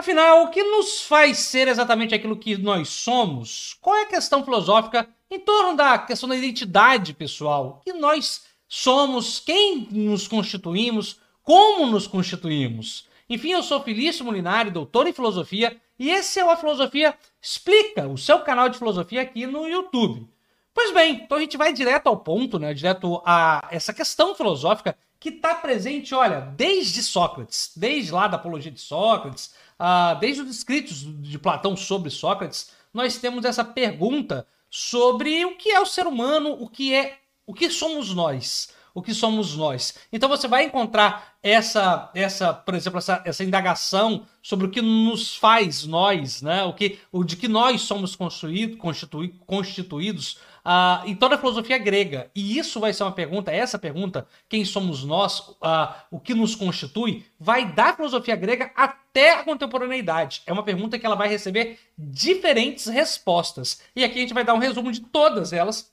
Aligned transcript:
Afinal, 0.00 0.44
o 0.44 0.48
que 0.48 0.62
nos 0.62 1.02
faz 1.02 1.40
ser 1.40 1.68
exatamente 1.68 2.14
aquilo 2.14 2.34
que 2.34 2.56
nós 2.56 2.88
somos? 2.88 3.76
Qual 3.82 3.94
é 3.94 4.04
a 4.04 4.06
questão 4.06 4.42
filosófica 4.42 5.06
em 5.30 5.38
torno 5.38 5.76
da 5.76 5.98
questão 5.98 6.26
da 6.26 6.34
identidade 6.34 7.12
pessoal? 7.12 7.76
O 7.78 7.84
que 7.84 7.92
nós 7.92 8.46
somos, 8.66 9.38
quem 9.38 9.86
nos 9.90 10.26
constituímos, 10.26 11.20
como 11.42 11.84
nos 11.84 12.06
constituímos? 12.06 13.06
Enfim, 13.28 13.50
eu 13.50 13.62
sou 13.62 13.82
Felício 13.82 14.24
Molinari, 14.24 14.70
doutor 14.70 15.06
em 15.06 15.12
filosofia, 15.12 15.76
e 15.98 16.08
esse 16.08 16.40
é 16.40 16.44
o 16.46 16.48
A 16.48 16.56
Filosofia 16.56 17.14
Explica, 17.38 18.08
o 18.08 18.16
seu 18.16 18.38
canal 18.38 18.70
de 18.70 18.78
filosofia 18.78 19.20
aqui 19.20 19.46
no 19.46 19.68
YouTube. 19.68 20.26
Pois 20.72 20.94
bem, 20.94 21.16
então 21.16 21.36
a 21.36 21.40
gente 21.42 21.58
vai 21.58 21.74
direto 21.74 22.06
ao 22.06 22.16
ponto, 22.16 22.58
né? 22.58 22.72
Direto 22.72 23.20
a 23.22 23.68
essa 23.70 23.92
questão 23.92 24.34
filosófica 24.34 24.96
que 25.18 25.28
está 25.28 25.54
presente, 25.54 26.14
olha, 26.14 26.40
desde 26.40 27.02
Sócrates, 27.02 27.72
desde 27.76 28.10
lá 28.10 28.26
da 28.26 28.38
apologia 28.38 28.72
de 28.72 28.80
Sócrates, 28.80 29.52
uh, 29.80 30.18
desde 30.20 30.42
os 30.42 30.50
escritos 30.50 31.06
de 31.22 31.38
Platão 31.38 31.74
sobre 31.74 32.10
Sócrates, 32.10 32.70
nós 32.92 33.16
temos 33.18 33.44
essa 33.44 33.64
pergunta 33.64 34.46
sobre 34.68 35.44
o 35.46 35.56
que 35.56 35.70
é 35.70 35.80
o 35.80 35.86
ser 35.86 36.06
humano, 36.06 36.56
o 36.60 36.68
que 36.68 36.94
é, 36.94 37.18
o 37.46 37.54
que 37.54 37.70
somos 37.70 38.14
nós 38.14 38.72
o 38.94 39.02
que 39.02 39.14
somos 39.14 39.56
nós. 39.56 39.94
Então 40.12 40.28
você 40.28 40.48
vai 40.48 40.64
encontrar 40.64 41.34
essa, 41.42 42.10
essa 42.14 42.52
por 42.52 42.74
exemplo, 42.74 42.98
essa, 42.98 43.22
essa 43.24 43.44
indagação 43.44 44.26
sobre 44.42 44.66
o 44.66 44.70
que 44.70 44.82
nos 44.82 45.36
faz 45.36 45.84
nós, 45.84 46.42
né? 46.42 46.64
o, 46.64 46.72
que, 46.72 46.98
o 47.12 47.24
de 47.24 47.36
que 47.36 47.48
nós 47.48 47.82
somos 47.82 48.16
construído, 48.16 48.76
constituí, 48.76 49.28
constituídos 49.46 50.38
uh, 50.64 51.06
em 51.06 51.14
toda 51.14 51.34
a 51.34 51.38
filosofia 51.38 51.78
grega. 51.78 52.30
E 52.34 52.58
isso 52.58 52.80
vai 52.80 52.92
ser 52.92 53.02
uma 53.02 53.12
pergunta, 53.12 53.50
essa 53.50 53.78
pergunta, 53.78 54.26
quem 54.48 54.64
somos 54.64 55.04
nós, 55.04 55.40
uh, 55.40 55.94
o 56.10 56.20
que 56.20 56.34
nos 56.34 56.54
constitui, 56.54 57.24
vai 57.38 57.72
da 57.72 57.94
filosofia 57.94 58.36
grega 58.36 58.70
até 58.74 59.34
a 59.34 59.44
contemporaneidade. 59.44 60.42
É 60.46 60.52
uma 60.52 60.62
pergunta 60.62 60.98
que 60.98 61.06
ela 61.06 61.16
vai 61.16 61.28
receber 61.28 61.78
diferentes 61.96 62.86
respostas. 62.86 63.80
E 63.94 64.04
aqui 64.04 64.18
a 64.18 64.22
gente 64.22 64.34
vai 64.34 64.44
dar 64.44 64.54
um 64.54 64.58
resumo 64.58 64.92
de 64.92 65.00
todas 65.00 65.52
elas 65.52 65.92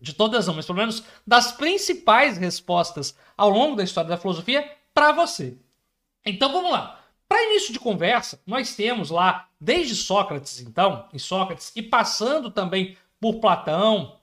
de 0.00 0.12
todas 0.12 0.46
não, 0.46 0.54
mas 0.54 0.64
pelo 0.64 0.78
menos 0.78 1.02
das 1.26 1.52
principais 1.52 2.38
respostas 2.38 3.16
ao 3.36 3.50
longo 3.50 3.76
da 3.76 3.82
história 3.82 4.08
da 4.08 4.16
filosofia 4.16 4.70
para 4.94 5.12
você. 5.12 5.56
Então 6.24 6.52
vamos 6.52 6.70
lá. 6.70 7.00
Para 7.28 7.44
início 7.44 7.72
de 7.72 7.78
conversa, 7.78 8.40
nós 8.46 8.74
temos 8.74 9.10
lá, 9.10 9.48
desde 9.60 9.94
Sócrates, 9.94 10.60
então, 10.60 11.06
em 11.12 11.18
Sócrates, 11.18 11.72
e 11.76 11.82
passando 11.82 12.50
também 12.50 12.96
por 13.20 13.40
Platão, 13.40 14.18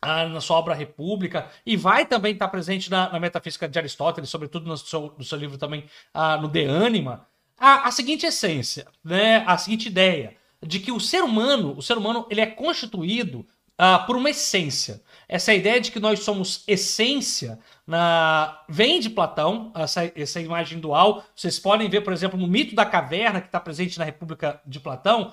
ah, 0.00 0.28
na 0.28 0.40
sua 0.40 0.58
obra 0.58 0.74
República, 0.74 1.50
e 1.64 1.76
vai 1.76 2.04
também 2.04 2.32
estar 2.32 2.48
presente 2.48 2.90
na, 2.90 3.10
na 3.10 3.18
Metafísica 3.18 3.68
de 3.68 3.78
Aristóteles, 3.78 4.28
sobretudo 4.28 4.66
no 4.66 4.76
seu, 4.76 5.14
no 5.16 5.24
seu 5.24 5.38
livro 5.38 5.56
também, 5.56 5.84
ah, 6.12 6.36
no 6.36 6.48
De 6.48 6.66
Anima, 6.66 7.26
a, 7.58 7.88
a 7.88 7.90
seguinte 7.90 8.26
essência, 8.26 8.86
né, 9.02 9.44
a 9.46 9.56
seguinte 9.56 9.86
ideia, 9.86 10.36
de 10.62 10.80
que 10.80 10.92
o 10.92 11.00
ser 11.00 11.22
humano, 11.22 11.74
o 11.76 11.82
ser 11.82 11.96
humano, 11.96 12.26
ele 12.30 12.40
é 12.40 12.46
constituído 12.46 13.46
ah, 13.76 13.98
por 13.98 14.16
uma 14.16 14.30
essência. 14.30 15.02
Essa 15.28 15.52
ideia 15.54 15.80
de 15.80 15.90
que 15.90 15.98
nós 15.98 16.20
somos 16.20 16.62
essência 16.66 17.58
na... 17.86 18.62
vem 18.68 19.00
de 19.00 19.10
Platão, 19.10 19.72
essa, 19.74 20.12
essa 20.14 20.40
imagem 20.40 20.78
dual. 20.78 21.24
Vocês 21.34 21.58
podem 21.58 21.88
ver, 21.88 22.02
por 22.02 22.12
exemplo, 22.12 22.38
no 22.38 22.46
mito 22.46 22.74
da 22.74 22.84
caverna, 22.84 23.40
que 23.40 23.48
está 23.48 23.58
presente 23.58 23.98
na 23.98 24.04
República 24.04 24.60
de 24.66 24.78
Platão, 24.78 25.32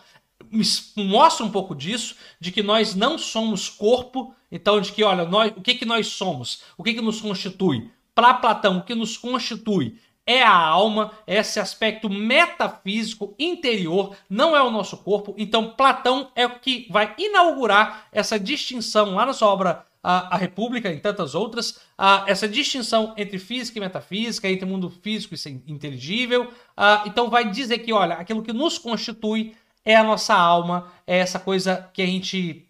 mostra 0.96 1.46
um 1.46 1.52
pouco 1.52 1.76
disso, 1.76 2.16
de 2.40 2.52
que 2.52 2.64
nós 2.64 2.96
não 2.96 3.18
somos 3.18 3.70
corpo, 3.70 4.34
então 4.52 4.82
de 4.82 4.92
que, 4.92 5.04
olha, 5.04 5.26
nós, 5.26 5.54
o 5.56 5.62
que, 5.62 5.76
que 5.76 5.86
nós 5.86 6.08
somos? 6.08 6.64
O 6.78 6.84
que, 6.84 6.94
que 6.94 7.02
nos 7.02 7.22
constitui? 7.22 7.90
Para 8.14 8.34
Platão, 8.34 8.78
o 8.78 8.84
que 8.84 8.94
nos 8.94 9.18
constitui 9.18 9.98
é 10.26 10.44
a 10.44 10.56
alma, 10.56 11.12
esse 11.26 11.60
aspecto 11.60 12.10
metafísico 12.10 13.34
interior, 13.40 14.16
não 14.30 14.56
é 14.56 14.62
o 14.62 14.70
nosso 14.70 14.98
corpo. 14.98 15.34
Então, 15.38 15.72
Platão 15.72 16.32
é 16.36 16.46
o 16.46 16.60
que 16.60 16.88
vai 16.90 17.16
inaugurar 17.18 18.08
essa 18.12 18.40
distinção 18.40 19.16
lá 19.16 19.26
na 19.26 19.34
sua 19.34 19.48
obra 19.48 19.86
A, 20.04 20.36
a 20.36 20.38
República 20.38 20.92
e 20.92 21.00
tantas 21.00 21.36
outras, 21.36 21.80
a, 21.98 22.26
essa 22.28 22.48
distinção 22.48 23.14
entre 23.18 23.38
física 23.40 23.78
e 23.78 23.82
metafísica, 23.82 24.50
entre 24.50 24.66
mundo 24.66 24.90
físico 24.90 25.36
e 25.36 25.72
inteligível. 25.72 26.52
A, 26.76 27.04
então, 27.06 27.30
vai 27.30 27.50
dizer 27.50 27.80
que, 27.80 27.94
olha, 27.94 28.16
aquilo 28.16 28.44
que 28.44 28.54
nos 28.54 28.78
constitui 28.78 29.56
é 29.84 29.96
a 29.96 30.04
nossa 30.04 30.34
alma, 30.34 30.92
é 31.06 31.18
essa 31.18 31.40
coisa 31.40 31.90
que 31.94 32.02
a 32.02 32.06
gente 32.06 32.68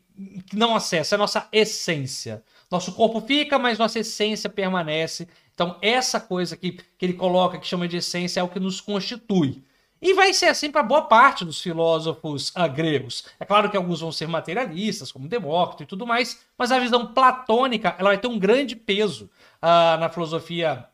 não 0.53 0.75
acessa, 0.75 1.15
é 1.15 1.17
a 1.17 1.19
nossa 1.19 1.47
essência. 1.51 2.43
Nosso 2.69 2.93
corpo 2.93 3.19
fica, 3.21 3.59
mas 3.59 3.77
nossa 3.77 3.99
essência 3.99 4.49
permanece. 4.49 5.27
Então, 5.53 5.77
essa 5.81 6.19
coisa 6.19 6.55
que, 6.55 6.71
que 6.71 7.05
ele 7.05 7.13
coloca, 7.13 7.57
que 7.57 7.67
chama 7.67 7.87
de 7.87 7.97
essência, 7.97 8.39
é 8.39 8.43
o 8.43 8.47
que 8.47 8.59
nos 8.59 8.79
constitui. 8.79 9.61
E 10.01 10.15
vai 10.15 10.33
ser 10.33 10.47
assim 10.47 10.71
para 10.71 10.81
boa 10.81 11.03
parte 11.03 11.45
dos 11.45 11.61
filósofos 11.61 12.49
uh, 12.49 12.67
gregos. 12.73 13.25
É 13.39 13.45
claro 13.45 13.69
que 13.69 13.77
alguns 13.77 13.99
vão 13.99 14.11
ser 14.11 14.27
materialistas, 14.27 15.11
como 15.11 15.27
Demócrito 15.27 15.83
e 15.83 15.85
tudo 15.85 16.07
mais, 16.07 16.39
mas 16.57 16.71
a 16.71 16.79
visão 16.79 17.13
platônica 17.13 17.95
ela 17.99 18.09
vai 18.09 18.17
ter 18.17 18.27
um 18.27 18.39
grande 18.39 18.75
peso 18.75 19.29
uh, 19.61 19.99
na 19.99 20.09
filosofia 20.09 20.87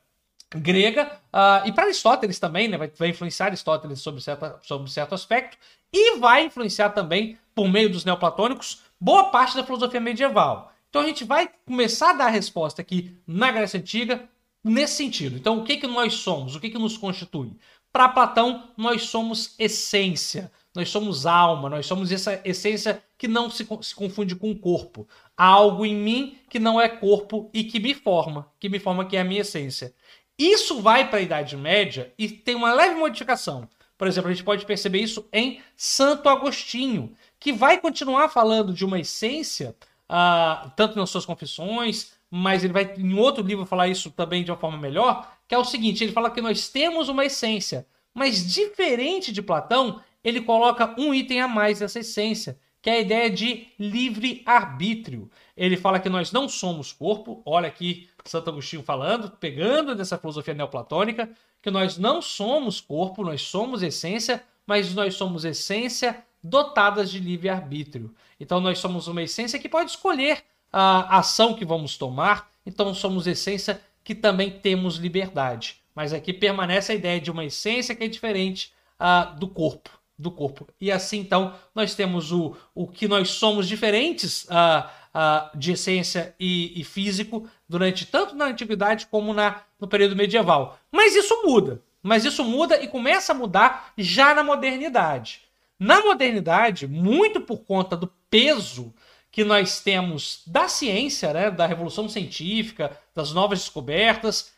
grega 0.55 1.19
uh, 1.33 1.67
e 1.67 1.71
para 1.71 1.85
Aristóteles 1.85 2.39
também, 2.39 2.67
né, 2.67 2.77
vai, 2.77 2.91
vai, 2.97 3.09
influenciar 3.09 3.47
Aristóteles 3.47 3.99
sobre, 3.99 4.21
certa, 4.21 4.59
sobre 4.63 4.89
certo 4.89 5.13
aspecto 5.13 5.57
e 5.91 6.17
vai 6.17 6.45
influenciar 6.45 6.89
também, 6.91 7.37
por 7.53 7.67
meio 7.67 7.89
dos 7.89 8.05
neoplatônicos, 8.05 8.81
boa 8.99 9.25
parte 9.25 9.55
da 9.55 9.63
filosofia 9.63 9.99
medieval. 9.99 10.71
Então 10.89 11.01
a 11.01 11.05
gente 11.05 11.23
vai 11.23 11.49
começar 11.65 12.11
a 12.11 12.13
dar 12.13 12.25
a 12.27 12.29
resposta 12.29 12.81
aqui 12.81 13.17
na 13.25 13.51
Grécia 13.51 13.79
Antiga, 13.79 14.27
nesse 14.63 14.95
sentido. 14.95 15.37
Então, 15.37 15.59
o 15.59 15.63
que, 15.63 15.77
que 15.77 15.87
nós 15.87 16.13
somos? 16.13 16.55
O 16.55 16.59
que, 16.59 16.69
que 16.69 16.77
nos 16.77 16.97
constitui? 16.97 17.51
Para 17.91 18.09
Platão, 18.09 18.69
nós 18.75 19.03
somos 19.03 19.55
essência, 19.57 20.51
nós 20.75 20.89
somos 20.89 21.25
alma, 21.25 21.69
nós 21.69 21.85
somos 21.85 22.11
essa 22.11 22.39
essência 22.45 23.03
que 23.17 23.27
não 23.27 23.49
se, 23.49 23.67
se 23.81 23.95
confunde 23.95 24.35
com 24.35 24.51
o 24.51 24.59
corpo. 24.59 25.07
Há 25.35 25.45
algo 25.45 25.85
em 25.85 25.95
mim 25.95 26.37
que 26.49 26.59
não 26.59 26.79
é 26.79 26.87
corpo 26.87 27.49
e 27.53 27.63
que 27.63 27.79
me 27.79 27.93
forma, 27.93 28.47
que 28.59 28.69
me 28.69 28.79
forma 28.79 29.05
que 29.05 29.17
é 29.17 29.21
a 29.21 29.23
minha 29.23 29.41
essência. 29.41 29.93
Isso 30.37 30.81
vai 30.81 31.09
para 31.09 31.19
a 31.19 31.21
Idade 31.21 31.57
Média 31.57 32.13
e 32.17 32.29
tem 32.29 32.55
uma 32.55 32.71
leve 32.71 32.95
modificação. 32.95 33.67
Por 33.97 34.07
exemplo, 34.07 34.29
a 34.29 34.33
gente 34.33 34.43
pode 34.43 34.65
perceber 34.65 34.99
isso 34.99 35.27
em 35.33 35.59
Santo 35.75 36.29
Agostinho, 36.29 37.11
que 37.39 37.51
vai 37.51 37.79
continuar 37.79 38.29
falando 38.29 38.71
de 38.71 38.85
uma 38.85 38.99
essência, 38.99 39.75
uh, 40.07 40.69
tanto 40.75 40.97
nas 40.97 41.09
suas 41.09 41.25
confissões, 41.25 42.13
mas 42.29 42.63
ele 42.63 42.73
vai 42.73 42.93
em 42.97 43.13
outro 43.15 43.43
livro 43.43 43.65
falar 43.65 43.87
isso 43.87 44.11
também 44.11 44.43
de 44.43 44.51
uma 44.51 44.57
forma 44.57 44.77
melhor, 44.77 45.31
que 45.47 45.55
é 45.55 45.57
o 45.57 45.65
seguinte, 45.65 46.03
ele 46.03 46.13
fala 46.13 46.29
que 46.29 46.41
nós 46.41 46.69
temos 46.69 47.09
uma 47.09 47.25
essência, 47.25 47.87
mas 48.13 48.53
diferente 48.53 49.31
de 49.31 49.41
Platão, 49.41 50.01
ele 50.23 50.41
coloca 50.41 50.93
um 50.99 51.13
item 51.13 51.41
a 51.41 51.47
mais 51.47 51.79
dessa 51.79 51.99
essência, 51.99 52.59
que 52.81 52.89
é 52.89 52.93
a 52.93 52.99
ideia 52.99 53.29
de 53.29 53.67
livre 53.79 54.41
arbítrio. 54.45 55.29
Ele 55.55 55.77
fala 55.77 55.99
que 55.99 56.09
nós 56.09 56.31
não 56.31 56.47
somos 56.47 56.91
corpo, 56.91 57.41
olha 57.45 57.67
aqui 57.67 58.09
Santo 58.25 58.49
Agostinho 58.49 58.83
falando, 58.83 59.31
pegando 59.31 59.95
dessa 59.95 60.17
filosofia 60.17 60.53
neoplatônica, 60.53 61.29
que 61.61 61.71
nós 61.71 61.97
não 61.97 62.21
somos 62.21 62.79
corpo, 62.79 63.23
nós 63.23 63.41
somos 63.41 63.81
essência, 63.81 64.43
mas 64.65 64.93
nós 64.93 65.15
somos 65.15 65.45
essência 65.45 66.23
dotadas 66.43 67.09
de 67.09 67.19
livre 67.19 67.49
arbítrio. 67.49 68.13
Então 68.39 68.59
nós 68.59 68.79
somos 68.79 69.07
uma 69.07 69.23
essência 69.23 69.59
que 69.59 69.69
pode 69.69 69.91
escolher 69.91 70.43
a 70.71 71.19
ação 71.19 71.53
que 71.53 71.65
vamos 71.65 71.97
tomar, 71.97 72.51
então 72.65 72.93
somos 72.93 73.25
essência 73.25 73.81
que 74.03 74.13
também 74.13 74.51
temos 74.51 74.97
liberdade. 74.97 75.81
Mas 75.95 76.13
aqui 76.13 76.31
permanece 76.31 76.91
a 76.91 76.95
ideia 76.95 77.19
de 77.19 77.31
uma 77.31 77.45
essência 77.45 77.95
que 77.95 78.03
é 78.03 78.07
diferente 78.07 78.71
uh, 78.99 79.37
do 79.39 79.47
corpo. 79.47 79.96
Do 80.17 80.31
corpo. 80.31 80.67
E 80.81 80.91
assim, 80.91 81.19
então, 81.19 81.53
nós 81.75 81.93
temos 81.93 82.31
o, 82.31 82.55
o 82.73 82.87
que 82.87 83.07
nós 83.07 83.29
somos 83.29 83.67
diferentes 83.67 84.45
uh, 84.45 84.87
uh, 85.13 85.57
de 85.57 85.73
essência 85.73 86.33
e, 86.39 86.79
e, 86.79 86.83
físico 86.83 87.47
durante 87.69 88.05
tanto 88.05 88.35
na 88.35 88.45
antiguidade 88.45 89.07
como 89.07 89.33
na, 89.33 89.61
no 89.79 89.87
período 89.87 90.15
medieval. 90.15 90.79
Mas 90.91 91.15
isso 91.15 91.43
muda. 91.43 91.81
Mas 92.01 92.25
isso 92.25 92.43
muda 92.43 92.81
e 92.81 92.87
começa 92.87 93.31
a 93.31 93.35
mudar 93.35 93.91
já 93.97 94.33
na 94.33 94.43
modernidade. 94.43 95.41
Na 95.79 96.01
modernidade, 96.01 96.87
muito 96.87 97.41
por 97.41 97.59
conta 97.59 97.95
do 97.95 98.11
peso 98.29 98.93
que 99.31 99.43
nós 99.43 99.81
temos 99.81 100.41
da 100.47 100.67
ciência, 100.67 101.31
né, 101.31 101.51
da 101.51 101.67
revolução 101.67 102.09
científica, 102.09 102.97
das 103.13 103.31
novas 103.33 103.59
descobertas, 103.59 104.51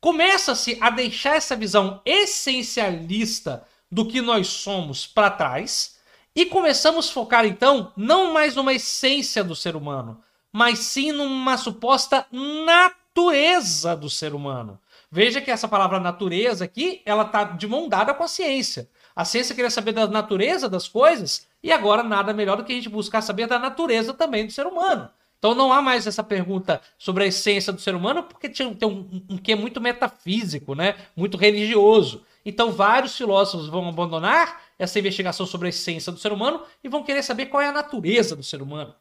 começa-se 0.00 0.76
a 0.80 0.90
deixar 0.90 1.36
essa 1.36 1.56
visão 1.56 2.02
essencialista 2.04 3.66
do 3.90 4.06
que 4.06 4.20
nós 4.20 4.48
somos 4.48 5.06
para 5.06 5.30
trás 5.30 5.96
e 6.34 6.44
começamos 6.44 7.08
a 7.08 7.12
focar 7.12 7.46
então 7.46 7.92
não 7.96 8.32
mais 8.32 8.54
numa 8.54 8.74
essência 8.74 9.42
do 9.42 9.56
ser 9.56 9.74
humano, 9.74 10.20
mas 10.52 10.80
sim 10.80 11.12
numa 11.12 11.56
suposta 11.56 12.26
natureza 12.30 13.96
do 13.96 14.10
ser 14.10 14.34
humano. 14.34 14.78
Veja 15.10 15.40
que 15.40 15.50
essa 15.50 15.68
palavra 15.68 16.00
natureza 16.00 16.64
aqui, 16.64 17.00
ela 17.06 17.22
está 17.22 17.44
de 17.44 17.66
mão 17.66 17.88
dada 17.88 18.12
com 18.12 18.24
a 18.24 18.28
ciência. 18.28 18.88
A 19.14 19.24
ciência 19.24 19.54
queria 19.54 19.70
saber 19.70 19.92
da 19.92 20.06
natureza 20.06 20.68
das 20.68 20.86
coisas 20.86 21.46
e 21.62 21.72
agora 21.72 22.02
nada 22.02 22.34
melhor 22.34 22.56
do 22.56 22.64
que 22.64 22.72
a 22.72 22.76
gente 22.76 22.88
buscar 22.88 23.22
saber 23.22 23.46
da 23.46 23.58
natureza 23.58 24.12
também 24.12 24.44
do 24.44 24.52
ser 24.52 24.66
humano. 24.66 25.08
Então 25.38 25.54
não 25.54 25.72
há 25.72 25.80
mais 25.80 26.06
essa 26.06 26.24
pergunta 26.24 26.80
sobre 26.98 27.24
a 27.24 27.26
essência 27.26 27.72
do 27.72 27.80
ser 27.80 27.94
humano, 27.94 28.22
porque 28.24 28.48
tem 28.48 28.66
um, 28.66 28.76
um, 28.82 29.22
um 29.30 29.38
que 29.38 29.52
é 29.52 29.56
muito 29.56 29.80
metafísico, 29.80 30.74
né? 30.74 30.96
muito 31.16 31.36
religioso. 31.36 32.24
Então 32.46 32.70
vários 32.70 33.16
filósofos 33.16 33.68
vão 33.68 33.88
abandonar 33.88 34.62
essa 34.78 35.00
investigação 35.00 35.44
sobre 35.44 35.66
a 35.66 35.70
essência 35.70 36.12
do 36.12 36.18
ser 36.18 36.32
humano 36.32 36.62
e 36.82 36.88
vão 36.88 37.02
querer 37.02 37.24
saber 37.24 37.46
qual 37.46 37.60
é 37.60 37.66
a 37.66 37.72
natureza 37.72 38.36
do 38.36 38.42
ser 38.44 38.62
humano. 38.62 38.94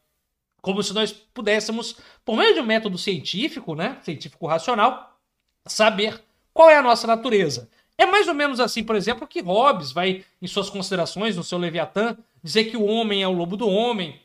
Como 0.61 0.81
se 0.81 0.91
nós 0.95 1.11
pudéssemos, 1.11 1.97
por 2.25 2.35
meio 2.35 2.55
de 2.55 2.59
um 2.59 2.65
método 2.65 2.97
científico, 2.97 3.75
né, 3.75 3.99
científico 4.01 4.47
racional, 4.47 5.15
saber 5.63 6.23
qual 6.51 6.71
é 6.71 6.77
a 6.77 6.81
nossa 6.81 7.05
natureza. 7.05 7.69
É 7.95 8.07
mais 8.07 8.27
ou 8.27 8.33
menos 8.33 8.59
assim, 8.59 8.83
por 8.83 8.95
exemplo, 8.95 9.27
que 9.27 9.41
Hobbes 9.41 9.91
vai, 9.91 10.25
em 10.41 10.47
suas 10.47 10.67
considerações, 10.67 11.37
no 11.37 11.43
seu 11.43 11.59
Leviatã, 11.59 12.17
dizer 12.43 12.65
que 12.65 12.75
o 12.75 12.85
homem 12.85 13.21
é 13.21 13.27
o 13.27 13.31
lobo 13.31 13.55
do 13.55 13.69
homem, 13.69 14.19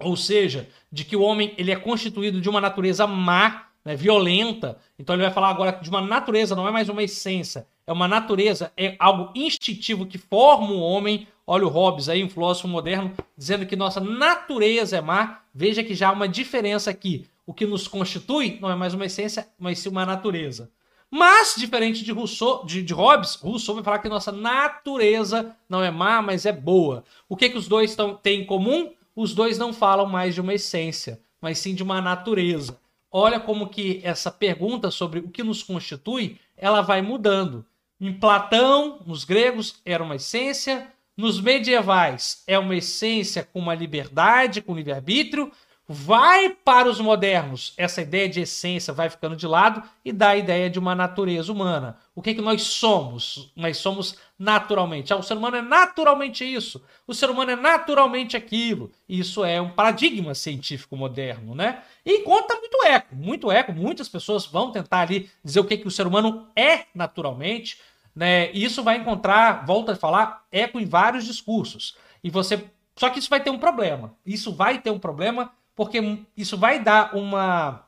ou 0.00 0.16
seja, 0.16 0.68
de 0.90 1.04
que 1.04 1.14
o 1.14 1.22
homem 1.22 1.54
ele 1.56 1.70
é 1.70 1.76
constituído 1.76 2.40
de 2.40 2.48
uma 2.48 2.60
natureza 2.60 3.06
má, 3.06 3.68
né, 3.84 3.94
violenta. 3.94 4.78
Então 4.98 5.14
ele 5.14 5.22
vai 5.22 5.32
falar 5.32 5.50
agora 5.50 5.72
de 5.80 5.88
uma 5.88 6.00
natureza, 6.00 6.56
não 6.56 6.66
é 6.66 6.72
mais 6.72 6.88
uma 6.88 7.04
essência, 7.04 7.66
é 7.88 7.92
uma 7.92 8.06
natureza, 8.06 8.70
é 8.76 8.96
algo 8.98 9.32
instintivo 9.34 10.04
que 10.04 10.18
forma 10.18 10.72
o 10.72 10.78
homem. 10.78 11.26
Olha 11.46 11.64
o 11.64 11.70
Hobbes 11.70 12.10
aí, 12.10 12.22
um 12.22 12.28
filósofo 12.28 12.68
moderno, 12.68 13.14
dizendo 13.34 13.64
que 13.64 13.74
nossa 13.74 13.98
natureza 13.98 14.98
é 14.98 15.00
má. 15.00 15.40
Veja 15.54 15.82
que 15.82 15.94
já 15.94 16.10
há 16.10 16.12
uma 16.12 16.28
diferença 16.28 16.90
aqui. 16.90 17.24
O 17.46 17.54
que 17.54 17.64
nos 17.64 17.88
constitui 17.88 18.58
não 18.60 18.70
é 18.70 18.76
mais 18.76 18.92
uma 18.92 19.06
essência, 19.06 19.48
mas 19.58 19.78
sim 19.78 19.88
uma 19.88 20.04
natureza. 20.04 20.70
Mas, 21.10 21.54
diferente 21.56 22.04
de, 22.04 22.12
Rousseau, 22.12 22.62
de, 22.66 22.82
de 22.82 22.92
Hobbes, 22.92 23.36
Rousseau 23.36 23.76
vai 23.76 23.82
falar 23.82 24.00
que 24.00 24.08
nossa 24.10 24.30
natureza 24.30 25.56
não 25.66 25.82
é 25.82 25.90
má, 25.90 26.20
mas 26.20 26.44
é 26.44 26.52
boa. 26.52 27.02
O 27.26 27.34
que, 27.34 27.48
que 27.48 27.56
os 27.56 27.66
dois 27.66 27.96
tão, 27.96 28.14
têm 28.14 28.42
em 28.42 28.44
comum? 28.44 28.92
Os 29.16 29.32
dois 29.32 29.56
não 29.56 29.72
falam 29.72 30.04
mais 30.04 30.34
de 30.34 30.42
uma 30.42 30.52
essência, 30.52 31.18
mas 31.40 31.58
sim 31.58 31.74
de 31.74 31.82
uma 31.82 32.02
natureza. 32.02 32.78
Olha 33.10 33.40
como 33.40 33.70
que 33.70 34.02
essa 34.04 34.30
pergunta 34.30 34.90
sobre 34.90 35.20
o 35.20 35.30
que 35.30 35.42
nos 35.42 35.62
constitui, 35.62 36.38
ela 36.54 36.82
vai 36.82 37.00
mudando. 37.00 37.64
Em 38.00 38.12
Platão, 38.12 39.00
nos 39.04 39.24
gregos, 39.24 39.80
era 39.84 40.02
uma 40.02 40.16
essência. 40.16 40.86
Nos 41.16 41.40
medievais, 41.40 42.44
é 42.46 42.56
uma 42.56 42.76
essência 42.76 43.42
com 43.42 43.58
uma 43.58 43.74
liberdade, 43.74 44.62
com 44.62 44.76
livre-arbítrio. 44.76 45.50
Vai 45.90 46.50
para 46.50 46.86
os 46.86 47.00
modernos, 47.00 47.72
essa 47.74 48.02
ideia 48.02 48.28
de 48.28 48.42
essência 48.42 48.92
vai 48.92 49.08
ficando 49.08 49.34
de 49.34 49.46
lado 49.46 49.82
e 50.04 50.12
dá 50.12 50.28
a 50.28 50.36
ideia 50.36 50.68
de 50.68 50.78
uma 50.78 50.94
natureza 50.94 51.50
humana. 51.50 51.96
O 52.14 52.20
que, 52.20 52.34
que 52.34 52.42
nós 52.42 52.60
somos? 52.60 53.50
Nós 53.56 53.78
somos 53.78 54.14
naturalmente. 54.38 55.14
Ah, 55.14 55.16
o 55.16 55.22
ser 55.22 55.38
humano 55.38 55.56
é 55.56 55.62
naturalmente 55.62 56.44
isso, 56.44 56.84
o 57.06 57.14
ser 57.14 57.30
humano 57.30 57.52
é 57.52 57.56
naturalmente 57.56 58.36
aquilo. 58.36 58.92
Isso 59.08 59.42
é 59.42 59.62
um 59.62 59.70
paradigma 59.70 60.34
científico 60.34 60.94
moderno, 60.94 61.54
né? 61.54 61.82
E 62.04 62.18
conta 62.18 62.54
muito 62.56 62.84
eco, 62.84 63.16
muito 63.16 63.50
eco. 63.50 63.72
Muitas 63.72 64.10
pessoas 64.10 64.44
vão 64.44 64.70
tentar 64.70 65.00
ali 65.00 65.30
dizer 65.42 65.60
o 65.60 65.64
que, 65.64 65.78
que 65.78 65.88
o 65.88 65.90
ser 65.90 66.06
humano 66.06 66.46
é 66.54 66.84
naturalmente, 66.94 67.78
né? 68.14 68.52
E 68.52 68.62
isso 68.62 68.82
vai 68.82 68.98
encontrar, 68.98 69.64
volta 69.64 69.92
a 69.92 69.96
falar, 69.96 70.44
eco 70.52 70.78
em 70.78 70.84
vários 70.84 71.24
discursos. 71.24 71.96
E 72.22 72.28
você. 72.28 72.62
Só 72.94 73.08
que 73.08 73.20
isso 73.20 73.30
vai 73.30 73.40
ter 73.40 73.48
um 73.48 73.58
problema. 73.58 74.14
Isso 74.26 74.52
vai 74.52 74.78
ter 74.82 74.90
um 74.90 74.98
problema 74.98 75.50
porque 75.78 76.00
isso 76.36 76.58
vai 76.58 76.82
dar 76.82 77.14
uma, 77.14 77.84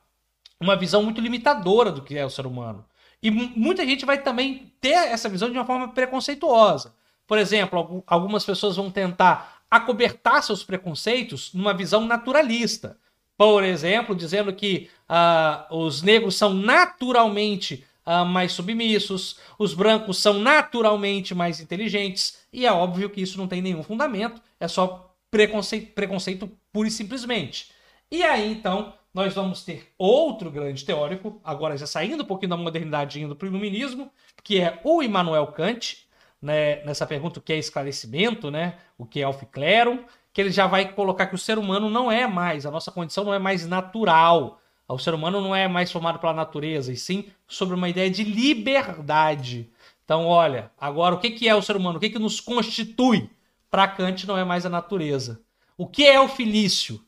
uma 0.61 0.77
visão 0.77 1.03
muito 1.03 1.21
limitadora 1.21 1.91
do 1.91 2.03
que 2.03 2.17
é 2.17 2.25
o 2.25 2.31
ser 2.31 2.47
humano. 2.47 2.85
E 3.21 3.33
muita 3.33 3.85
gente 3.85 4.07
vai 4.07 4.23
também 4.23 4.73
ter 4.81 4.91
essa 4.91 5.29
visão 5.29 5.51
de 5.51 5.59
uma 5.59 5.65
forma 5.65 5.89
preconceituosa. 5.89 6.95
Por 7.27 7.37
exemplo, 7.37 8.05
algumas 8.07 8.45
pessoas 8.45 8.77
vão 8.77 8.93
tentar 8.93 9.63
acobertar 9.69 10.41
seus 10.45 10.63
preconceitos 10.63 11.53
numa 11.53 11.75
visão 11.75 12.07
naturalista. 12.07 12.97
Por 13.37 13.65
exemplo, 13.65 14.15
dizendo 14.15 14.53
que 14.53 14.89
uh, 15.09 15.77
os 15.77 16.01
negros 16.01 16.37
são 16.37 16.55
naturalmente 16.55 17.85
uh, 18.07 18.25
mais 18.25 18.53
submissos, 18.53 19.37
os 19.59 19.75
brancos 19.75 20.19
são 20.19 20.35
naturalmente 20.35 21.35
mais 21.35 21.59
inteligentes, 21.59 22.39
e 22.53 22.65
é 22.65 22.73
óbvio 22.73 23.11
que 23.11 23.21
isso 23.21 23.37
não 23.37 23.49
tem 23.49 23.61
nenhum 23.61 23.83
fundamento, 23.83 24.41
é 24.61 24.69
só 24.69 25.13
preconceito, 25.29 25.93
preconceito 25.93 26.49
pura 26.73 26.87
e 26.87 26.93
simplesmente. 26.93 27.80
E 28.13 28.25
aí, 28.25 28.51
então, 28.51 28.93
nós 29.15 29.35
vamos 29.35 29.63
ter 29.63 29.93
outro 29.97 30.51
grande 30.51 30.85
teórico, 30.85 31.41
agora 31.45 31.77
já 31.77 31.87
saindo 31.87 32.25
um 32.25 32.27
pouquinho 32.27 32.51
da 32.51 32.57
modernidade 32.57 33.19
e 33.19 33.23
indo 33.23 33.37
para 33.37 33.47
o 33.47 33.49
iluminismo, 33.49 34.11
que 34.43 34.61
é 34.61 34.81
o 34.83 35.01
Immanuel 35.01 35.47
Kant, 35.49 36.09
né, 36.43 36.83
nessa 36.85 37.07
pergunta 37.07 37.39
o 37.39 37.43
que 37.43 37.53
é 37.53 37.59
esclarecimento, 37.59 38.51
né, 38.51 38.79
o 38.99 39.07
que 39.07 39.21
é 39.21 39.23
alficlerum, 39.23 40.05
que 40.33 40.41
ele 40.41 40.51
já 40.51 40.67
vai 40.67 40.93
colocar 40.93 41.27
que 41.27 41.35
o 41.37 41.39
ser 41.39 41.57
humano 41.57 41.89
não 41.89 42.11
é 42.11 42.27
mais, 42.27 42.67
a 42.67 42.71
nossa 42.71 42.91
condição 42.91 43.23
não 43.23 43.35
é 43.35 43.39
mais 43.39 43.67
natural, 43.67 44.61
o 44.89 44.99
ser 44.99 45.15
humano 45.15 45.41
não 45.41 45.55
é 45.55 45.69
mais 45.69 45.93
formado 45.93 46.19
pela 46.19 46.33
natureza, 46.33 46.93
e 46.93 46.97
sim 46.97 47.27
sobre 47.47 47.77
uma 47.77 47.89
ideia 47.89 48.11
de 48.11 48.25
liberdade. 48.25 49.71
Então, 50.05 50.27
olha, 50.27 50.73
agora 50.81 51.15
o 51.15 51.21
que 51.21 51.49
é 51.49 51.55
o 51.55 51.63
ser 51.63 51.77
humano? 51.77 51.99
O 51.99 52.01
que, 52.01 52.11
que 52.11 52.19
nos 52.19 52.41
constitui? 52.41 53.31
Para 53.71 53.87
Kant 53.87 54.27
não 54.27 54.37
é 54.37 54.43
mais 54.43 54.67
a 54.67 54.69
natureza. 54.69 55.41
O 55.79 55.87
que 55.87 56.05
é 56.05 56.21
o 56.21 56.27
filício? 56.27 57.01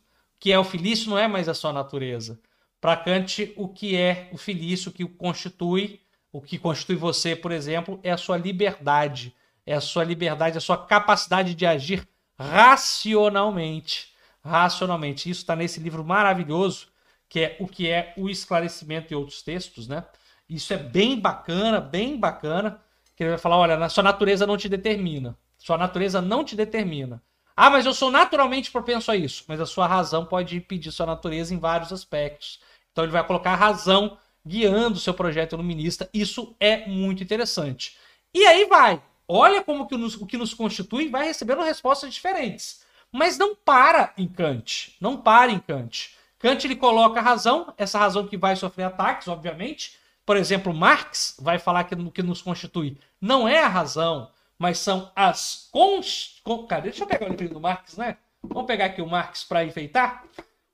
Que 0.42 0.50
é 0.50 0.58
o 0.58 0.64
filício 0.64 1.08
não 1.08 1.16
é 1.16 1.28
mais 1.28 1.48
a 1.48 1.54
sua 1.54 1.72
natureza. 1.72 2.40
Para 2.80 2.96
Kant, 2.96 3.54
o 3.56 3.68
que 3.68 3.96
é 3.96 4.28
o 4.32 4.36
filício, 4.36 4.90
o 4.90 4.92
que 4.92 5.04
o 5.04 5.08
constitui, 5.08 6.00
o 6.32 6.40
que 6.40 6.58
constitui 6.58 6.96
você, 6.96 7.36
por 7.36 7.52
exemplo, 7.52 8.00
é 8.02 8.10
a 8.10 8.16
sua 8.16 8.36
liberdade. 8.36 9.32
É 9.64 9.72
a 9.72 9.80
sua 9.80 10.02
liberdade, 10.02 10.58
a 10.58 10.60
sua 10.60 10.76
capacidade 10.76 11.54
de 11.54 11.64
agir 11.64 12.08
racionalmente. 12.36 14.12
Racionalmente. 14.44 15.30
Isso 15.30 15.42
está 15.42 15.54
nesse 15.54 15.78
livro 15.78 16.04
maravilhoso, 16.04 16.88
que 17.28 17.38
é 17.38 17.56
o 17.60 17.68
que 17.68 17.88
é 17.88 18.12
o 18.16 18.28
esclarecimento 18.28 19.12
e 19.12 19.16
outros 19.16 19.42
textos, 19.42 19.86
né? 19.86 20.04
Isso 20.48 20.74
é 20.74 20.76
bem 20.76 21.20
bacana, 21.20 21.80
bem 21.80 22.18
bacana. 22.18 22.82
Que 23.14 23.22
ele 23.22 23.30
vai 23.30 23.38
falar: 23.38 23.58
olha, 23.58 23.88
sua 23.88 24.02
natureza 24.02 24.44
não 24.44 24.56
te 24.56 24.68
determina. 24.68 25.38
Sua 25.56 25.78
natureza 25.78 26.20
não 26.20 26.42
te 26.44 26.56
determina. 26.56 27.22
Ah, 27.56 27.70
mas 27.70 27.86
eu 27.86 27.94
sou 27.94 28.10
naturalmente 28.10 28.70
propenso 28.70 29.10
a 29.10 29.16
isso. 29.16 29.44
Mas 29.46 29.60
a 29.60 29.66
sua 29.66 29.86
razão 29.86 30.24
pode 30.24 30.56
impedir 30.56 30.90
sua 30.90 31.06
natureza 31.06 31.54
em 31.54 31.58
vários 31.58 31.92
aspectos. 31.92 32.60
Então 32.90 33.04
ele 33.04 33.12
vai 33.12 33.24
colocar 33.26 33.52
a 33.52 33.56
razão 33.56 34.16
guiando 34.44 34.96
o 34.96 35.00
seu 35.00 35.14
projeto 35.14 35.54
iluminista. 35.54 36.08
Isso 36.12 36.54
é 36.58 36.86
muito 36.86 37.22
interessante. 37.22 37.96
E 38.34 38.44
aí 38.44 38.64
vai. 38.66 39.02
Olha 39.28 39.62
como 39.62 39.86
que 39.86 39.96
nos, 39.96 40.14
o 40.16 40.26
que 40.26 40.36
nos 40.36 40.52
constitui 40.52 41.08
vai 41.08 41.26
recebendo 41.26 41.62
respostas 41.62 42.12
diferentes. 42.12 42.82
Mas 43.10 43.38
não 43.38 43.54
para 43.54 44.12
em 44.16 44.26
Kant. 44.26 44.96
Não 45.00 45.16
para 45.16 45.52
em 45.52 45.58
Kant. 45.58 46.16
Kant 46.38 46.66
ele 46.66 46.76
coloca 46.76 47.20
a 47.20 47.22
razão, 47.22 47.72
essa 47.78 47.98
razão 47.98 48.26
que 48.26 48.36
vai 48.36 48.56
sofrer 48.56 48.84
ataques, 48.84 49.28
obviamente. 49.28 49.96
Por 50.24 50.36
exemplo, 50.36 50.74
Marx 50.74 51.36
vai 51.38 51.58
falar 51.58 51.84
que 51.84 51.94
o 51.94 52.10
que 52.10 52.22
nos 52.22 52.42
constitui 52.42 52.98
não 53.20 53.46
é 53.46 53.60
a 53.62 53.68
razão, 53.68 54.30
mas 54.62 54.78
são 54.78 55.10
as 55.16 55.68
cons... 55.72 56.40
Cara, 56.68 56.82
deixa 56.82 57.02
eu 57.02 57.06
pegar 57.08 57.26
o 57.26 57.34
livro 57.34 57.54
do 57.54 57.60
Marx, 57.60 57.96
né? 57.96 58.16
Vamos 58.40 58.68
pegar 58.68 58.84
aqui 58.84 59.02
o 59.02 59.08
Marx 59.08 59.42
para 59.42 59.64
enfeitar. 59.64 60.24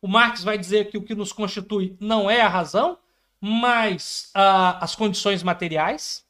O 0.02 0.06
Marx 0.06 0.44
vai 0.44 0.58
dizer 0.58 0.90
que 0.90 0.98
o 0.98 1.02
que 1.02 1.14
nos 1.14 1.32
constitui 1.32 1.96
não 1.98 2.30
é 2.30 2.42
a 2.42 2.48
razão, 2.48 2.98
mas 3.40 4.30
uh, 4.36 4.76
as 4.82 4.94
condições 4.94 5.42
materiais. 5.42 6.22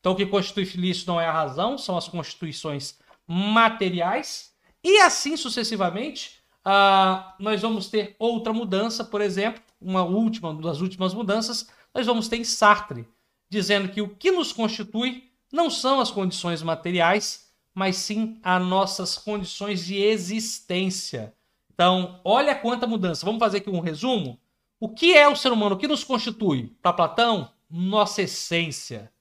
Então, 0.00 0.12
o 0.12 0.16
que 0.16 0.24
constitui 0.24 0.64
feliz 0.64 1.04
não 1.04 1.20
é 1.20 1.26
a 1.26 1.32
razão, 1.32 1.76
são 1.76 1.98
as 1.98 2.08
constituições 2.08 2.98
materiais. 3.26 4.54
E 4.82 4.98
assim 5.00 5.36
sucessivamente, 5.36 6.40
uh, 6.66 7.30
nós 7.38 7.60
vamos 7.60 7.88
ter 7.88 8.16
outra 8.18 8.54
mudança, 8.54 9.04
por 9.04 9.20
exemplo, 9.20 9.62
uma 9.78 10.02
última, 10.02 10.48
uma 10.48 10.62
das 10.62 10.80
últimas 10.80 11.12
mudanças, 11.12 11.68
nós 11.94 12.06
vamos 12.06 12.26
ter 12.26 12.38
em 12.38 12.44
Sartre, 12.44 13.06
dizendo 13.50 13.90
que 13.90 14.00
o 14.00 14.08
que 14.08 14.30
nos 14.30 14.50
constitui 14.50 15.30
não 15.52 15.68
são 15.68 16.00
as 16.00 16.10
condições 16.10 16.62
materiais, 16.62 17.52
mas 17.74 17.96
sim 17.96 18.40
as 18.42 18.62
nossas 18.64 19.18
condições 19.18 19.84
de 19.84 19.96
existência. 19.96 21.34
Então, 21.72 22.20
olha 22.24 22.54
quanta 22.54 22.86
mudança. 22.86 23.26
Vamos 23.26 23.38
fazer 23.38 23.58
aqui 23.58 23.70
um 23.70 23.80
resumo. 23.80 24.40
O 24.80 24.88
que 24.88 25.14
é 25.14 25.28
o 25.28 25.36
ser 25.36 25.52
humano? 25.52 25.74
O 25.74 25.78
que 25.78 25.86
nos 25.86 26.02
constitui? 26.02 26.74
Para 26.82 26.92
Platão, 26.92 27.50
nossa 27.70 28.22
essência. 28.22 29.12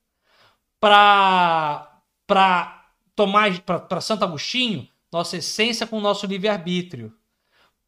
Para 0.79 1.88
para 2.25 2.85
Tomás, 3.13 3.59
para 3.59 4.00
Santo 4.00 4.23
Agostinho, 4.23 4.88
nossa 5.11 5.35
essência 5.35 5.85
com 5.85 5.97
o 5.97 6.01
nosso 6.01 6.25
livre-arbítrio. 6.25 7.13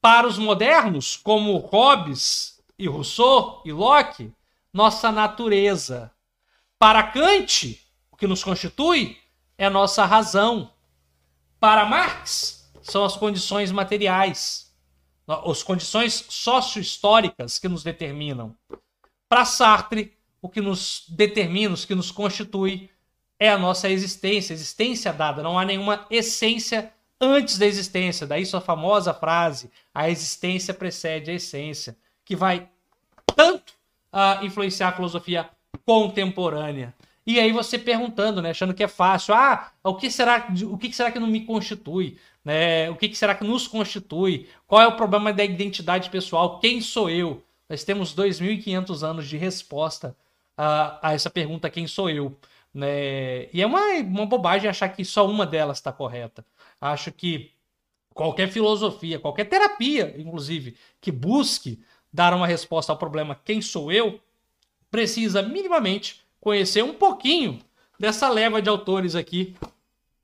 Para 0.02 0.28
os 0.28 0.38
modernos, 0.38 1.16
como 1.16 1.56
Hobbes 1.58 2.62
e 2.78 2.88
Rousseau 2.88 3.62
e 3.64 3.72
Locke, 3.72 4.34
nossa 4.74 5.14
natureza. 5.14 6.12
Para 6.78 7.04
Kant, 7.04 7.80
que 8.24 8.28
nos 8.28 8.42
constitui 8.42 9.18
é 9.58 9.66
a 9.66 9.70
nossa 9.70 10.06
razão. 10.06 10.72
Para 11.60 11.86
Marx, 11.86 12.72
são 12.82 13.04
as 13.04 13.18
condições 13.18 13.70
materiais, 13.70 14.74
as 15.28 15.62
condições 15.62 16.24
sócio-históricas 16.30 17.60
que 17.60 17.68
nos 17.68 17.84
determinam. 17.84 18.56
Para 19.28 19.44
Sartre, 19.44 20.18
o 20.42 20.48
que 20.48 20.62
nos 20.62 21.04
determina, 21.10 21.76
o 21.76 21.78
que 21.78 21.94
nos 21.94 22.12
constitui 22.12 22.90
é 23.38 23.50
a 23.50 23.58
nossa 23.58 23.90
existência, 23.90 24.54
existência 24.54 25.12
dada. 25.12 25.44
Não 25.44 25.60
há 25.60 25.66
nenhuma 25.66 26.08
essência 26.10 26.94
antes 27.20 27.58
da 27.58 27.66
existência. 27.66 28.26
Daí 28.26 28.46
sua 28.46 28.62
famosa 28.62 29.14
frase: 29.14 29.70
a 29.94 30.10
existência 30.10 30.74
precede 30.74 31.30
a 31.30 31.34
essência, 31.34 31.98
que 32.24 32.38
vai 32.38 32.70
tanto 33.36 33.74
uh, 34.14 34.46
influenciar 34.46 34.88
a 34.88 34.94
filosofia 34.94 35.50
contemporânea. 35.86 36.94
E 37.26 37.40
aí 37.40 37.52
você 37.52 37.78
perguntando, 37.78 38.42
né, 38.42 38.50
achando 38.50 38.74
que 38.74 38.84
é 38.84 38.88
fácil. 38.88 39.34
Ah, 39.34 39.72
o 39.84 39.96
que 39.96 40.12
será, 40.12 40.48
o 40.66 40.78
que 40.78 40.92
será 40.92 41.12
que 41.12 41.20
não 41.20 41.28
me 41.28 41.46
constitui? 41.46 42.18
Né? 42.44 42.90
O 42.90 42.96
que 42.96 43.14
será 43.16 43.34
que 43.34 43.46
nos 43.46 43.68
constitui? 43.68 44.48
Qual 44.68 44.82
é 44.82 44.88
o 44.88 44.98
problema 44.98 45.32
da 45.32 45.44
identidade 45.44 46.10
pessoal? 46.10 46.60
Quem 46.60 46.82
sou 46.82 47.10
eu? 47.10 47.42
Nós 47.70 47.84
temos 47.84 48.14
2.500 48.14 49.04
anos 49.04 49.28
de 49.28 49.38
resposta 49.38 50.16
a, 50.58 51.10
a, 51.10 51.14
essa 51.14 51.30
pergunta: 51.30 51.70
quem 51.70 51.88
sou 51.88 52.10
eu? 52.10 52.38
Né? 52.74 53.46
E 53.54 53.62
é 53.62 53.66
uma, 53.66 53.94
uma 54.02 54.26
bobagem 54.26 54.70
achar 54.70 54.90
que 54.90 55.06
só 55.06 55.28
uma 55.28 55.46
delas 55.46 55.78
está 55.78 55.92
correta. 55.94 56.46
Acho 56.82 57.12
que 57.12 57.52
qualquer 58.14 58.50
filosofia, 58.50 59.20
qualquer 59.20 59.46
terapia, 59.46 60.14
inclusive, 60.18 60.76
que 61.00 61.12
busque 61.12 61.82
dar 62.12 62.34
uma 62.34 62.46
resposta 62.46 62.92
ao 62.92 62.98
problema 62.98 63.40
quem 63.44 63.62
sou 63.62 63.92
eu, 63.92 64.20
precisa 64.92 65.42
minimamente 65.42 66.23
conhecer 66.44 66.84
um 66.84 66.94
pouquinho 66.94 67.58
dessa 67.98 68.28
leva 68.28 68.62
de 68.62 68.68
autores 68.68 69.16
aqui 69.16 69.56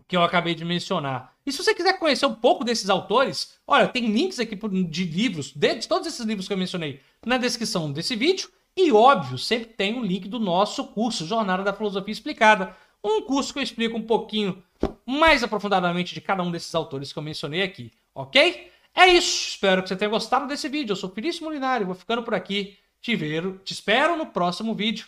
que 0.05 0.17
eu 0.17 0.21
acabei 0.21 0.53
de 0.53 0.65
mencionar. 0.65 1.33
E 1.45 1.51
se 1.51 1.63
você 1.63 1.73
quiser 1.73 1.97
conhecer 1.97 2.25
um 2.25 2.35
pouco 2.35 2.65
desses 2.65 2.89
autores, 2.89 3.57
olha, 3.65 3.87
tem 3.87 4.05
links 4.07 4.37
aqui 4.37 4.53
de 4.89 5.05
livros, 5.05 5.53
de 5.55 5.87
todos 5.87 6.05
esses 6.09 6.25
livros 6.25 6.45
que 6.45 6.53
eu 6.53 6.57
mencionei, 6.57 6.99
na 7.25 7.37
descrição 7.37 7.89
desse 7.89 8.17
vídeo. 8.17 8.49
E 8.75 8.91
óbvio, 8.91 9.37
sempre 9.37 9.67
tem 9.67 9.95
um 9.95 10.03
link 10.03 10.27
do 10.27 10.39
nosso 10.39 10.87
curso 10.87 11.25
Jornada 11.25 11.63
da 11.63 11.71
Filosofia 11.71 12.11
Explicada, 12.11 12.75
um 13.01 13.21
curso 13.21 13.53
que 13.53 13.59
eu 13.59 13.63
explico 13.63 13.97
um 13.97 14.05
pouquinho 14.05 14.61
mais 15.05 15.41
aprofundadamente 15.41 16.13
de 16.13 16.19
cada 16.19 16.43
um 16.43 16.51
desses 16.51 16.75
autores 16.75 17.13
que 17.13 17.19
eu 17.19 17.23
mencionei 17.23 17.61
aqui, 17.61 17.93
ok? 18.13 18.69
É 18.93 19.07
isso, 19.07 19.51
espero 19.51 19.81
que 19.81 19.87
você 19.87 19.95
tenha 19.95 20.11
gostado 20.11 20.47
desse 20.47 20.67
vídeo. 20.67 20.91
Eu 20.91 20.97
sou 20.97 21.09
Felício 21.09 21.45
Molinário, 21.45 21.85
vou 21.85 21.95
ficando 21.95 22.23
por 22.23 22.33
aqui. 22.33 22.77
Te, 23.01 23.15
ver, 23.15 23.59
te 23.63 23.71
espero 23.71 24.17
no 24.17 24.25
próximo 24.25 24.75
vídeo. 24.75 25.07